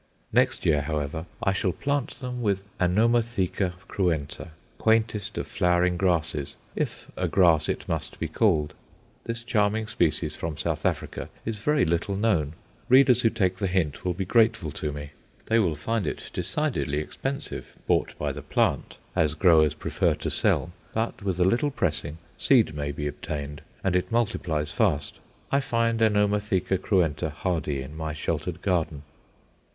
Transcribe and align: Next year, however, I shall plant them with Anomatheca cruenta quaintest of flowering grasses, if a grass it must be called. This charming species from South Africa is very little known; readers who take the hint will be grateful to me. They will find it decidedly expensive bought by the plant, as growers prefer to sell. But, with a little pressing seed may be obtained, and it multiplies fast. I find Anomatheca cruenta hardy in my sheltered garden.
Next 0.33 0.65
year, 0.65 0.81
however, 0.81 1.27
I 1.43 1.53
shall 1.53 1.73
plant 1.73 2.21
them 2.21 2.41
with 2.41 2.63
Anomatheca 2.79 3.73
cruenta 3.87 4.47
quaintest 4.79 5.37
of 5.37 5.45
flowering 5.45 5.95
grasses, 5.95 6.55
if 6.75 7.11
a 7.15 7.27
grass 7.27 7.69
it 7.69 7.87
must 7.87 8.17
be 8.19 8.27
called. 8.27 8.73
This 9.25 9.43
charming 9.43 9.85
species 9.85 10.35
from 10.35 10.57
South 10.57 10.87
Africa 10.87 11.29
is 11.45 11.59
very 11.59 11.85
little 11.85 12.15
known; 12.15 12.53
readers 12.89 13.21
who 13.21 13.29
take 13.29 13.57
the 13.57 13.67
hint 13.67 14.03
will 14.03 14.15
be 14.15 14.25
grateful 14.25 14.71
to 14.71 14.91
me. 14.91 15.11
They 15.45 15.59
will 15.59 15.75
find 15.75 16.07
it 16.07 16.31
decidedly 16.33 16.97
expensive 16.97 17.75
bought 17.85 18.17
by 18.17 18.31
the 18.31 18.41
plant, 18.41 18.97
as 19.15 19.35
growers 19.35 19.75
prefer 19.75 20.15
to 20.15 20.31
sell. 20.31 20.71
But, 20.95 21.21
with 21.21 21.39
a 21.39 21.45
little 21.45 21.69
pressing 21.69 22.17
seed 22.39 22.73
may 22.73 22.91
be 22.91 23.05
obtained, 23.05 23.61
and 23.83 23.95
it 23.95 24.11
multiplies 24.11 24.71
fast. 24.71 25.19
I 25.51 25.59
find 25.59 26.01
Anomatheca 26.01 26.79
cruenta 26.79 27.29
hardy 27.29 27.83
in 27.83 27.95
my 27.95 28.13
sheltered 28.13 28.63
garden. 28.63 29.03